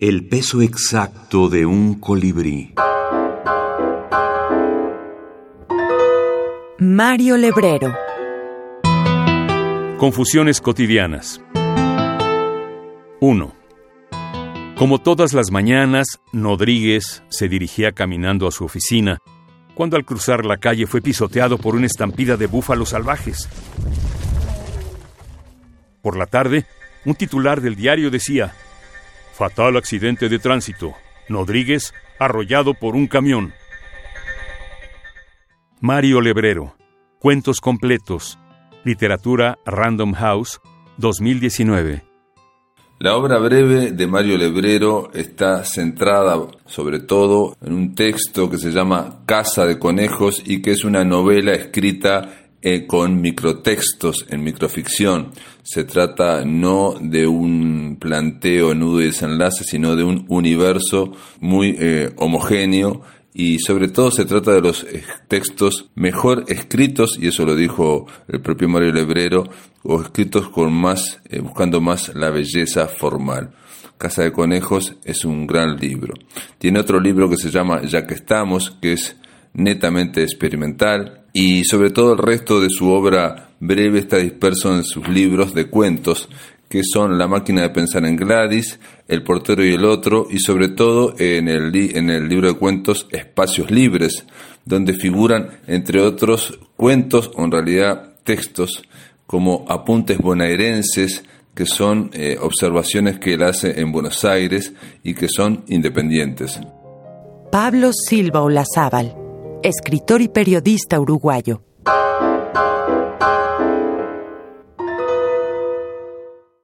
[0.00, 2.72] El peso exacto de un colibrí.
[6.78, 7.92] Mario Lebrero.
[9.98, 11.42] Confusiones cotidianas.
[13.18, 13.54] 1.
[14.76, 19.18] Como todas las mañanas, Rodríguez se dirigía caminando a su oficina,
[19.74, 23.48] cuando al cruzar la calle fue pisoteado por una estampida de búfalos salvajes.
[26.02, 26.66] Por la tarde,
[27.04, 28.54] un titular del diario decía,
[29.38, 30.94] Fatal accidente de tránsito.
[31.28, 33.52] Rodríguez arrollado por un camión.
[35.80, 36.74] Mario Lebrero.
[37.20, 38.36] Cuentos completos.
[38.82, 40.60] Literatura Random House
[40.96, 42.02] 2019.
[42.98, 46.36] La obra breve de Mario Lebrero está centrada
[46.66, 51.04] sobre todo en un texto que se llama Casa de Conejos y que es una
[51.04, 55.30] novela escrita eh, con microtextos en microficción.
[55.62, 62.10] Se trata no de un planteo, nudo y desenlace, sino de un universo muy eh,
[62.16, 67.54] homogéneo y sobre todo se trata de los eh, textos mejor escritos, y eso lo
[67.54, 69.44] dijo el propio Mario Lebrero,
[69.84, 73.52] o escritos con más, buscando más la belleza formal.
[73.98, 76.14] Casa de Conejos es un gran libro.
[76.58, 79.16] Tiene otro libro que se llama Ya que estamos, que es
[79.58, 85.08] netamente experimental, y sobre todo el resto de su obra breve está disperso en sus
[85.08, 86.28] libros de cuentos,
[86.68, 88.78] que son La máquina de pensar en Gladys,
[89.08, 93.06] El portero y el otro, y sobre todo en el, en el libro de cuentos
[93.10, 94.24] Espacios Libres,
[94.64, 98.82] donde figuran, entre otros, cuentos o en realidad textos
[99.26, 104.72] como apuntes bonaerenses, que son eh, observaciones que él hace en Buenos Aires
[105.02, 106.60] y que son independientes.
[107.50, 109.27] Pablo Silva Olazábal
[109.62, 111.62] escritor y periodista uruguayo.